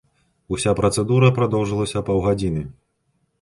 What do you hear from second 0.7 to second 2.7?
працэдура прадоўжылася паўгадзіны.